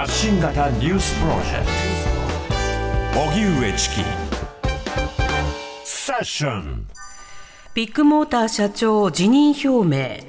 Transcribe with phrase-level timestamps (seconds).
[0.00, 1.66] 発信型ニュースプロジェク
[3.12, 3.20] ト。
[3.20, 3.96] 荻上チキ
[5.84, 6.86] セッション
[7.74, 10.24] ビッグモーター社長辞任表明。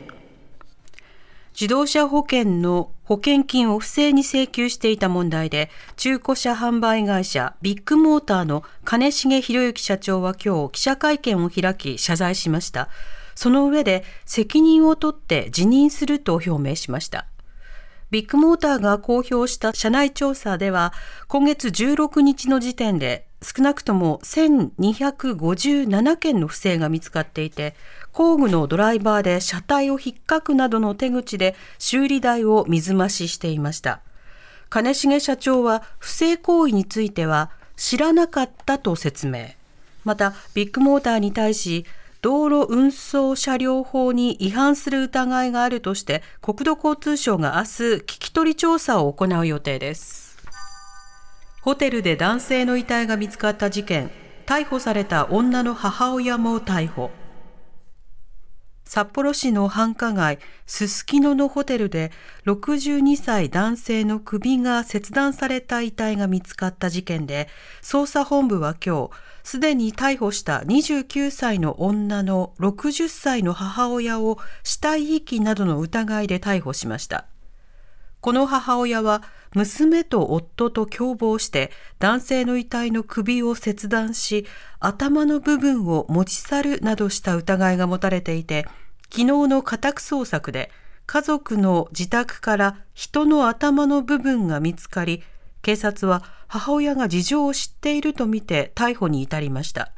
[1.53, 12.89] 自動車保険の保険金を不正に請求していた問題で中古車販売会社ビッグモーターの金重博之社長は今日記者会見を開き謝罪しました。
[13.35, 17.25] その上で責任を取って辞任すると表明しました。
[18.11, 20.91] ビッグモーターが公表した社内調査では
[21.29, 27.73] 今月16日の時点で少なくとも1257件の不正が見つかっていて
[28.11, 34.01] 工具のドライバーで車体を引っかくなどの手口で修理代を水増ししていました。
[34.69, 39.47] 金重社長は不正行為については知らなかったと説明。
[40.03, 41.85] またビッグモーターに対し
[42.21, 50.37] 道路運送車両法に違反する疑いがあるとして国土交通省が明日聞き取り調査を行う予定です。
[51.61, 54.11] ホテルで男性の遺体が見つかった事件。
[54.45, 57.09] 逮捕された女の母親も逮捕。
[58.93, 62.11] 札幌市の繁華街すすきののホテルで
[62.45, 67.47] 62歳男性の首が切断された遺体が見つかった事件で
[67.81, 69.11] 捜査本部は今日
[69.43, 77.27] すでに逮捕した29歳の女の60歳の母親を死体遺棄などの疑いで逮捕しました。
[78.19, 79.23] この母親は
[79.53, 84.45] 娘と夫と共謀して男性の遺体の首を切断し
[84.79, 88.65] 頭の部分を持ち去るなどした疑いが持たれていて
[89.09, 90.71] 昨日の家宅捜索で
[91.05, 95.21] 家族の自宅から人の頭の部分が見つかり
[95.61, 99.91] 警察は母親が事情を知っているとみて逮捕に至りました。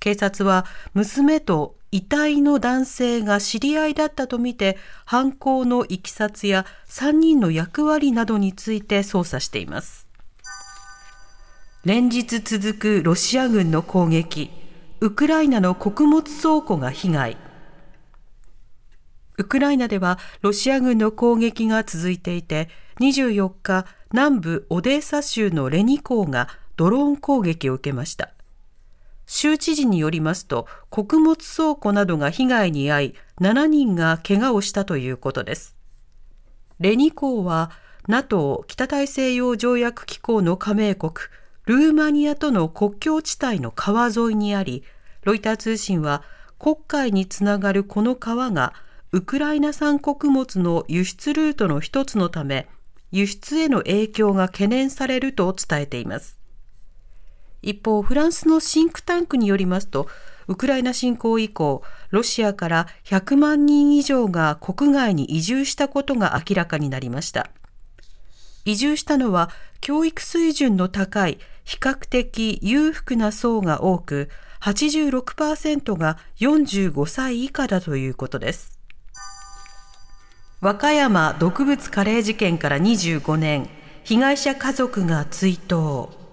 [0.00, 10.06] 警察は娘と遺体の男性が知り合いだったとみて犯行のいきさつや3人の役割などについて捜査しています。
[11.84, 14.50] 連日続くロシア軍の攻撃。
[15.00, 17.36] ウクライナの穀物倉庫が被害。
[19.38, 22.68] ウクライナではロシア軍の攻撃が続いていて
[23.00, 28.35] 24日南部オデーサ州のレニ港がドローン攻撃を受けました。
[29.26, 35.76] 州知事によりますと穀物倉庫などが被害に遭い7人が怪我をしたということです。
[36.78, 37.70] レニ港は
[38.08, 41.12] NATO 北大西洋条約機構の加盟国
[41.64, 44.84] ルーマニアとの国境地帯の川沿いにあり
[45.24, 46.22] ロイター通信は
[46.58, 48.72] 黒海につながるこの川が
[49.10, 52.68] ウクライナ産穀物の輸出ルートの一つのため
[53.10, 56.35] 輸出への影響が懸念されると伝えています。
[57.62, 60.08] 一方フランスのシンクタンクによりますと
[60.48, 67.50] ウクライナ侵攻以降ロシアから100万人以上が国外に移住したことが明らかになりました。
[68.64, 69.50] 移住したのは
[69.80, 74.28] 教育水準の高い比較的裕福な層が多く
[74.60, 78.78] 86%が45歳以下だということです。
[80.60, 83.68] 和歌山毒物カレー事件から25年
[84.04, 86.25] 被害者家族が追悼。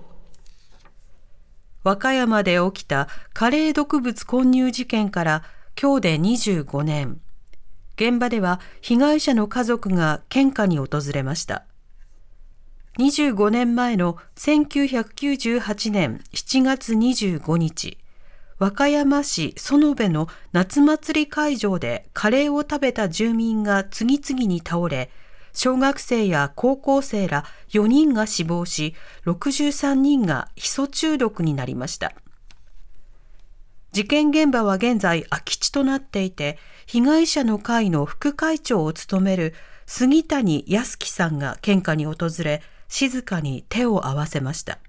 [1.83, 5.43] 和歌山で起きたカレー毒物混入事件から
[5.81, 7.19] 今日で25年。
[7.95, 11.65] 現場では被害者の家族が献花に訪れました。
[12.99, 17.97] 25年前の1998年7月25日
[18.59, 25.09] 和歌山市園部の夏祭り会場でカレーを食べた住民が次々に倒れ、
[25.53, 28.95] 小学生や高校生ら4人が死亡し、
[29.25, 32.13] 63人がヒ素中毒になりました。
[33.91, 36.57] 事件現場は現在空き地となっていて、
[36.87, 39.53] 被害者の会の副会長を務める
[39.85, 44.79] 杉谷康樹さんが献花に訪れ、静かに手を合わせました。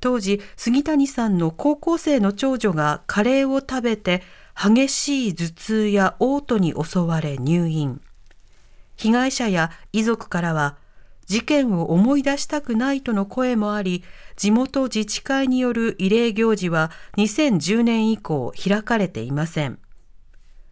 [0.00, 4.22] 当時杉谷さんの高校生の長女がカレーを食べて
[4.54, 8.00] 激しい頭痛や嘔吐に襲われ入院
[8.96, 10.76] 被害者や遺族からは
[11.26, 14.04] 事件を思い出したくないとの声もあり
[14.36, 19.78] 地元自治会による慰霊行事は2010年以降開かれていません。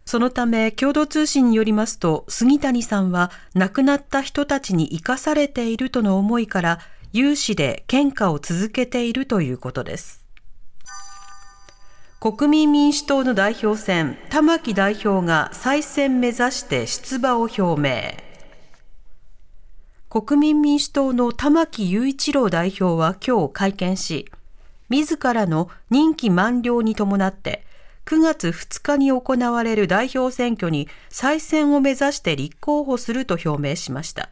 [0.05, 6.79] そのため共同通信によりますと杉谷さんは亡くなった人たちに生かされているとの思いから
[7.11, 10.24] 有志で献花を続けているということです。
[12.25, 18.17] 国民民主党の代表選玉木代表が再選目指して出馬を表明
[20.09, 24.25] 国民民主党の玉木雄一郎代表は今日会見し
[24.89, 27.63] 自らの任期満了に伴って
[28.05, 34.29] 9月2日に行われる代表選挙に再選を目指して立候補すると表明しました。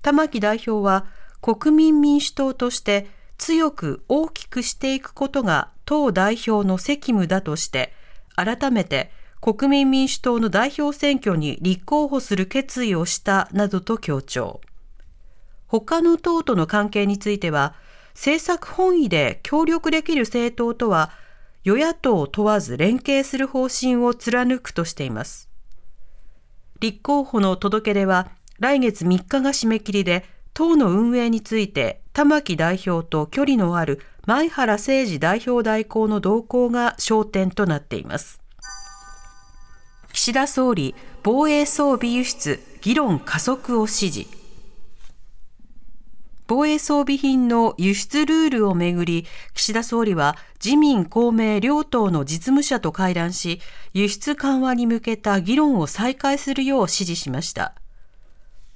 [0.00, 1.04] 玉木代表は
[1.42, 3.06] 国民民主党として
[3.36, 7.94] 強く大きくしていくことが党代表の責務だとして
[8.34, 9.10] 改めて
[9.40, 14.60] 国民民主党の代表選挙に立候補する決意をしたなどと強調。
[15.66, 17.74] 他の党との関係については
[18.12, 21.10] 政策本位で協力できる政党とは
[21.64, 25.50] 与野党問わず連携する方針を貫くとしています。
[26.80, 28.28] 立候補の届け出は
[28.58, 30.24] 来月3日が締め切りで、
[30.54, 38.40] 党の運営について玉木代表と距離のある前原誠二代表代行の動向が焦点となっています。
[40.14, 44.26] 岸田総理、防衛装備輸出、議論加速を指示。
[46.46, 53.60] 防衛装備品の輸出ルールをめぐり、岸田総理は自民公明両党の実務者と会談し、
[53.92, 57.74] 輸出緩和に向けた議論を再開するよう指示しました。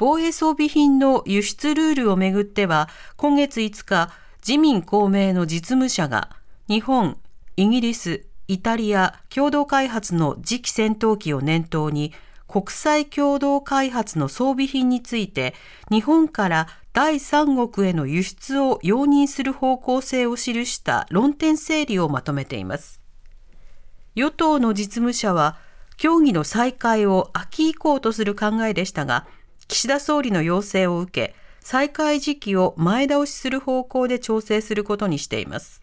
[0.00, 2.88] 防衛装備品の輸出ルールをめぐっては、
[3.18, 4.10] 今月5日、
[4.40, 6.30] 自民公明の実務者が、
[6.68, 7.18] 日本、
[7.58, 12.14] イギリス、イタリア共同開発の次期戦闘機を念頭に、
[12.48, 15.54] 国際共同開発の装備品について、
[15.90, 23.02] 日本から第三国への輸出を容認する方向性を記した論点整理をまとめています。
[24.14, 25.58] 与党の実務者は、
[25.98, 29.26] 協議の再開を秋以降とする考えでしたが、
[29.70, 35.80] 岸田総理の要請を受け、再開時期を前倒しする方向で調整することにしています。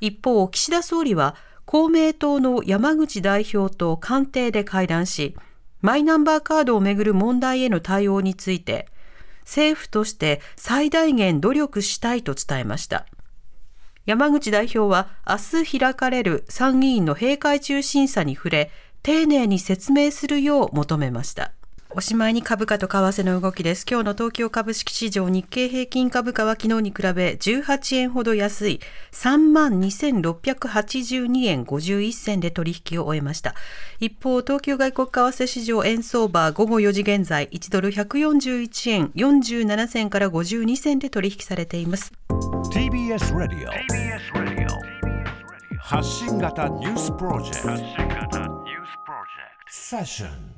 [0.00, 1.36] 一方、岸田総理は
[1.66, 5.36] 公明党の山口代表と官邸で会談し、
[5.82, 8.88] マイナンバーカードをめぐる問題への対応について、
[9.42, 13.06] 政府として最大限努力したいと伝えました。
[14.04, 18.72] 山口代表は明日開かれる参議院の閉会中審査に触れ、
[19.04, 21.52] 丁寧に説明するよう求めました。
[21.96, 23.86] おしまいに株価と為替の動きです。
[23.88, 28.80] 今日の東京株式市場日経平均株価は昨日に比べ18円ほど安い
[29.12, 33.54] 32,682円51銭で取引を終えました。
[34.00, 42.12] 一方、東京外国為替市場円相場午後4時現在1ドル141円47銭から52銭で取引されています。
[42.72, 43.70] TBS ラディオ
[45.78, 47.62] 発信型ニュースプロジェク
[48.30, 48.38] ト
[49.68, 50.53] セッション